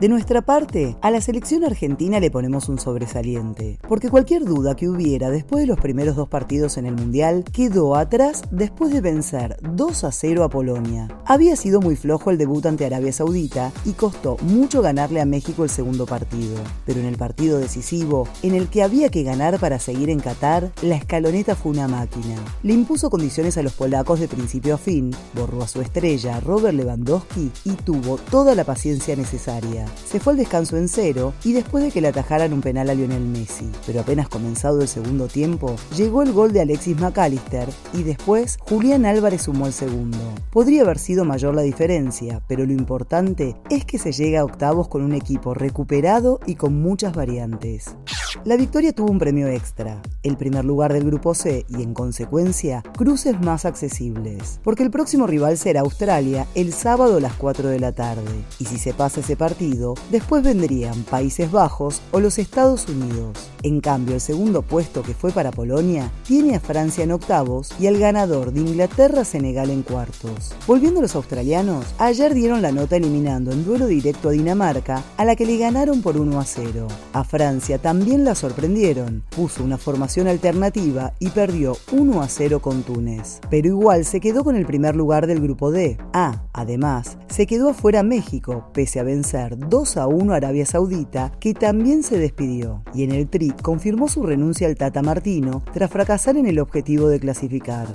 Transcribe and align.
De 0.00 0.08
nuestra 0.08 0.42
parte, 0.42 0.96
a 1.02 1.12
la 1.12 1.20
selección 1.20 1.62
argentina 1.62 2.18
le 2.18 2.28
ponemos 2.28 2.68
un 2.68 2.80
sobresaliente, 2.80 3.78
porque 3.88 4.08
cualquier 4.08 4.44
duda 4.44 4.74
que 4.74 4.88
hubiera 4.88 5.30
después 5.30 5.62
de 5.62 5.68
los 5.68 5.78
primeros 5.78 6.16
dos 6.16 6.28
partidos 6.28 6.76
en 6.78 6.86
el 6.86 6.96
Mundial 6.96 7.44
quedó 7.52 7.94
atrás 7.94 8.42
después 8.50 8.92
de 8.92 9.00
vencer 9.00 9.56
2 9.62 10.02
a 10.02 10.10
0 10.10 10.42
a 10.42 10.48
Polonia. 10.48 11.16
Había 11.24 11.54
sido 11.54 11.80
muy 11.80 11.94
flojo 11.94 12.32
el 12.32 12.38
debut 12.38 12.66
ante 12.66 12.84
Arabia 12.84 13.12
Saudita 13.12 13.70
y 13.84 13.92
costó 13.92 14.36
mucho 14.42 14.82
ganarle 14.82 15.20
a 15.20 15.26
México 15.26 15.62
el 15.62 15.70
segundo 15.70 16.06
partido, 16.06 16.56
pero 16.84 16.98
en 16.98 17.06
el 17.06 17.16
partido 17.16 17.58
decisivo, 17.58 18.26
en 18.42 18.56
el 18.56 18.66
que 18.66 18.82
había 18.82 19.10
que 19.10 19.22
ganar 19.22 19.60
para 19.60 19.78
seguir 19.78 20.10
en 20.10 20.18
Qatar, 20.18 20.72
la 20.82 20.96
escaloneta 20.96 21.54
fue 21.54 21.70
una 21.70 21.86
máquina. 21.86 22.34
Le 22.64 22.72
impuso 22.72 23.10
condiciones 23.10 23.56
a 23.58 23.62
los 23.62 23.74
polacos 23.74 24.18
de 24.18 24.26
principio 24.26 24.74
a 24.74 24.78
fin, 24.78 25.12
borró 25.34 25.62
a 25.62 25.68
su 25.68 25.80
estrella 25.80 26.40
Robert 26.40 26.76
Lewandowski 26.76 27.52
y 27.64 27.70
tuvo 27.74 28.16
toda 28.16 28.56
la 28.56 28.64
paciencia 28.64 29.14
necesaria. 29.14 29.84
Se 30.06 30.20
fue 30.20 30.32
al 30.32 30.38
descanso 30.38 30.76
en 30.76 30.88
cero 30.88 31.34
y 31.44 31.52
después 31.52 31.84
de 31.84 31.90
que 31.90 32.00
le 32.00 32.08
atajaran 32.08 32.52
un 32.52 32.60
penal 32.60 32.90
a 32.90 32.94
Lionel 32.94 33.24
Messi. 33.24 33.70
Pero 33.86 34.00
apenas 34.00 34.28
comenzado 34.28 34.80
el 34.80 34.88
segundo 34.88 35.28
tiempo, 35.28 35.76
llegó 35.96 36.22
el 36.22 36.32
gol 36.32 36.52
de 36.52 36.60
Alexis 36.60 36.98
McAllister 36.98 37.68
y 37.92 38.02
después 38.02 38.58
Julián 38.60 39.06
Álvarez 39.06 39.42
sumó 39.42 39.66
el 39.66 39.72
segundo. 39.72 40.18
Podría 40.50 40.82
haber 40.82 40.98
sido 40.98 41.24
mayor 41.24 41.54
la 41.54 41.62
diferencia, 41.62 42.42
pero 42.46 42.64
lo 42.66 42.72
importante 42.72 43.56
es 43.70 43.84
que 43.84 43.98
se 43.98 44.12
llega 44.12 44.40
a 44.40 44.44
octavos 44.44 44.88
con 44.88 45.02
un 45.02 45.14
equipo 45.14 45.54
recuperado 45.54 46.40
y 46.46 46.54
con 46.54 46.80
muchas 46.80 47.14
variantes. 47.14 47.96
La 48.44 48.58
victoria 48.58 48.92
tuvo 48.92 49.10
un 49.10 49.18
premio 49.18 49.48
extra, 49.48 50.02
el 50.22 50.36
primer 50.36 50.66
lugar 50.66 50.92
del 50.92 51.04
grupo 51.04 51.32
C 51.32 51.64
y 51.66 51.82
en 51.82 51.94
consecuencia 51.94 52.82
cruces 52.94 53.40
más 53.40 53.64
accesibles, 53.64 54.60
porque 54.62 54.82
el 54.82 54.90
próximo 54.90 55.26
rival 55.26 55.56
será 55.56 55.80
Australia 55.80 56.46
el 56.54 56.74
sábado 56.74 57.16
a 57.16 57.20
las 57.20 57.32
4 57.36 57.70
de 57.70 57.80
la 57.80 57.92
tarde, 57.92 58.44
y 58.58 58.66
si 58.66 58.76
se 58.76 58.92
pasa 58.92 59.20
ese 59.20 59.34
partido, 59.34 59.94
después 60.10 60.42
vendrían 60.42 61.04
Países 61.04 61.50
Bajos 61.50 62.02
o 62.12 62.20
los 62.20 62.38
Estados 62.38 62.86
Unidos. 62.86 63.50
En 63.62 63.80
cambio, 63.80 64.14
el 64.14 64.20
segundo 64.20 64.60
puesto 64.60 65.02
que 65.02 65.14
fue 65.14 65.30
para 65.30 65.50
Polonia 65.50 66.12
tiene 66.26 66.54
a 66.54 66.60
Francia 66.60 67.02
en 67.02 67.12
octavos 67.12 67.70
y 67.80 67.86
al 67.86 67.98
ganador 67.98 68.52
de 68.52 68.60
Inglaterra-Senegal 68.60 69.70
en 69.70 69.80
cuartos. 69.80 70.54
Volviendo 70.66 71.00
a 71.00 71.02
los 71.04 71.14
australianos, 71.14 71.86
ayer 71.96 72.34
dieron 72.34 72.60
la 72.60 72.72
nota 72.72 72.96
eliminando 72.96 73.52
en 73.52 73.64
duelo 73.64 73.86
directo 73.86 74.28
a 74.28 74.32
Dinamarca, 74.32 75.02
a 75.16 75.24
la 75.24 75.34
que 75.34 75.46
le 75.46 75.56
ganaron 75.56 76.02
por 76.02 76.18
1 76.18 76.38
a 76.38 76.44
0. 76.44 76.88
A 77.14 77.24
Francia 77.24 77.78
también 77.78 78.22
la 78.22 78.33
sorprendieron, 78.34 79.24
puso 79.34 79.64
una 79.64 79.78
formación 79.78 80.28
alternativa 80.28 81.12
y 81.18 81.30
perdió 81.30 81.76
1 81.92 82.22
a 82.22 82.28
0 82.28 82.60
con 82.60 82.82
Túnez. 82.82 83.40
Pero 83.50 83.68
igual 83.68 84.04
se 84.04 84.20
quedó 84.20 84.44
con 84.44 84.56
el 84.56 84.66
primer 84.66 84.96
lugar 84.96 85.26
del 85.26 85.40
grupo 85.40 85.70
D. 85.70 85.98
Ah, 86.12 86.44
además, 86.52 87.18
se 87.28 87.46
quedó 87.46 87.70
afuera 87.70 88.02
México, 88.02 88.70
pese 88.72 89.00
a 89.00 89.02
vencer 89.02 89.56
2 89.58 89.96
a 89.96 90.06
1 90.06 90.32
a 90.32 90.36
Arabia 90.36 90.66
Saudita, 90.66 91.32
que 91.40 91.54
también 91.54 92.02
se 92.02 92.18
despidió. 92.18 92.82
Y 92.94 93.04
en 93.04 93.12
el 93.12 93.28
tri 93.28 93.50
confirmó 93.50 94.08
su 94.08 94.22
renuncia 94.22 94.66
al 94.66 94.76
Tata 94.76 95.02
Martino 95.02 95.62
tras 95.72 95.90
fracasar 95.90 96.36
en 96.36 96.46
el 96.46 96.58
objetivo 96.58 97.08
de 97.08 97.20
clasificar. 97.20 97.88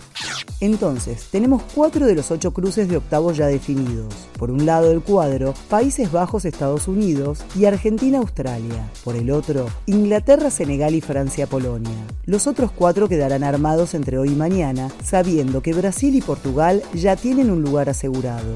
Entonces, 0.61 1.27
tenemos 1.31 1.63
cuatro 1.73 2.05
de 2.05 2.15
los 2.15 2.31
ocho 2.31 2.51
cruces 2.51 2.89
de 2.89 2.97
octavos 2.97 3.37
ya 3.37 3.47
definidos. 3.47 4.13
Por 4.37 4.51
un 4.51 4.65
lado 4.65 4.89
del 4.89 5.01
cuadro, 5.01 5.53
Países 5.69 6.11
Bajos, 6.11 6.43
Estados 6.43 6.87
Unidos 6.87 7.39
y 7.55 7.65
Argentina-Australia. 7.65 8.89
Por 9.03 9.15
el 9.15 9.31
otro, 9.31 9.67
Inglaterra, 9.85 10.49
Senegal 10.49 10.95
y 10.95 11.01
Francia-Polonia. 11.01 11.95
Los 12.25 12.45
otros 12.45 12.71
cuatro 12.71 13.07
quedarán 13.07 13.43
armados 13.43 13.93
entre 13.93 14.17
hoy 14.17 14.29
y 14.29 14.35
mañana, 14.35 14.89
sabiendo 15.03 15.61
que 15.61 15.73
Brasil 15.73 16.13
y 16.15 16.21
Portugal 16.21 16.83
ya 16.93 17.15
tienen 17.15 17.51
un 17.51 17.61
lugar 17.61 17.89
asegurado. 17.89 18.55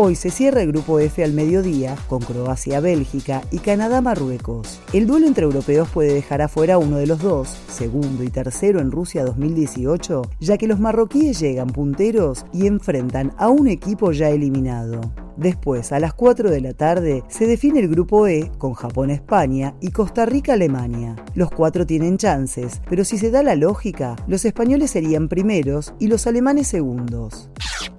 Hoy 0.00 0.14
se 0.14 0.30
cierra 0.30 0.62
el 0.62 0.68
grupo 0.68 1.00
F 1.00 1.24
al 1.24 1.32
mediodía 1.32 1.96
con 2.06 2.20
Croacia-Bélgica 2.20 3.42
y 3.50 3.58
Canadá-Marruecos. 3.58 4.78
El 4.92 5.08
duelo 5.08 5.26
entre 5.26 5.42
europeos 5.42 5.88
puede 5.88 6.14
dejar 6.14 6.40
afuera 6.40 6.78
uno 6.78 6.98
de 6.98 7.08
los 7.08 7.20
dos, 7.20 7.48
segundo 7.68 8.22
y 8.22 8.28
tercero 8.28 8.78
en 8.78 8.92
Rusia 8.92 9.24
2018, 9.24 10.22
ya 10.38 10.56
que 10.56 10.68
los 10.68 10.78
marroquíes 10.78 11.40
llegan 11.40 11.66
punteros 11.66 12.46
y 12.52 12.68
enfrentan 12.68 13.32
a 13.38 13.48
un 13.48 13.66
equipo 13.66 14.12
ya 14.12 14.30
eliminado. 14.30 15.00
Después, 15.36 15.90
a 15.90 15.98
las 15.98 16.14
4 16.14 16.48
de 16.48 16.60
la 16.60 16.74
tarde, 16.74 17.24
se 17.26 17.48
define 17.48 17.80
el 17.80 17.88
grupo 17.88 18.28
E 18.28 18.52
con 18.56 18.74
Japón-España 18.74 19.74
y 19.80 19.90
Costa 19.90 20.26
Rica-Alemania. 20.26 21.16
Los 21.34 21.50
cuatro 21.50 21.86
tienen 21.86 22.18
chances, 22.18 22.80
pero 22.88 23.04
si 23.04 23.18
se 23.18 23.32
da 23.32 23.42
la 23.42 23.56
lógica, 23.56 24.14
los 24.28 24.44
españoles 24.44 24.92
serían 24.92 25.28
primeros 25.28 25.92
y 25.98 26.06
los 26.06 26.28
alemanes 26.28 26.68
segundos. 26.68 27.50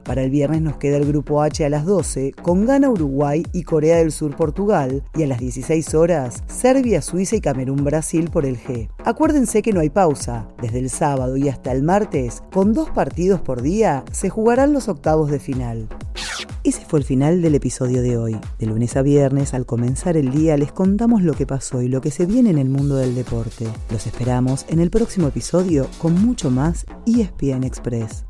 Para 0.09 0.23
el 0.23 0.31
viernes 0.31 0.63
nos 0.63 0.77
queda 0.77 0.97
el 0.97 1.05
grupo 1.05 1.43
H 1.43 1.63
a 1.63 1.69
las 1.69 1.85
12, 1.85 2.31
con 2.41 2.65
Ghana 2.65 2.89
Uruguay 2.89 3.45
y 3.53 3.61
Corea 3.61 3.97
del 3.97 4.11
Sur 4.11 4.35
Portugal, 4.35 5.03
y 5.15 5.21
a 5.21 5.27
las 5.27 5.39
16 5.39 5.93
horas, 5.93 6.41
Serbia, 6.47 7.03
Suiza 7.03 7.35
y 7.35 7.41
Camerún 7.41 7.83
Brasil 7.83 8.31
por 8.31 8.47
el 8.47 8.57
G. 8.57 8.89
Acuérdense 9.05 9.61
que 9.61 9.71
no 9.71 9.81
hay 9.81 9.91
pausa. 9.91 10.47
Desde 10.63 10.79
el 10.79 10.89
sábado 10.89 11.37
y 11.37 11.47
hasta 11.47 11.71
el 11.71 11.83
martes, 11.83 12.41
con 12.51 12.73
dos 12.73 12.89
partidos 12.89 13.39
por 13.41 13.61
día, 13.61 14.03
se 14.11 14.29
jugarán 14.29 14.73
los 14.73 14.87
octavos 14.87 15.29
de 15.29 15.37
final. 15.37 15.87
Ese 16.63 16.83
fue 16.87 16.97
el 16.97 17.05
final 17.05 17.43
del 17.43 17.53
episodio 17.53 18.01
de 18.01 18.17
hoy. 18.17 18.35
De 18.57 18.65
lunes 18.65 18.97
a 18.97 19.03
viernes, 19.03 19.53
al 19.53 19.67
comenzar 19.67 20.17
el 20.17 20.31
día, 20.31 20.57
les 20.57 20.71
contamos 20.71 21.21
lo 21.21 21.33
que 21.33 21.45
pasó 21.45 21.83
y 21.83 21.87
lo 21.87 22.01
que 22.01 22.09
se 22.09 22.25
viene 22.25 22.49
en 22.49 22.57
el 22.57 22.69
mundo 22.69 22.95
del 22.95 23.13
deporte. 23.13 23.67
Los 23.91 24.07
esperamos 24.07 24.65
en 24.69 24.79
el 24.79 24.89
próximo 24.89 25.27
episodio 25.27 25.87
con 25.99 26.19
mucho 26.19 26.49
más 26.49 26.87
ESPN 27.05 27.63
Express. 27.63 28.25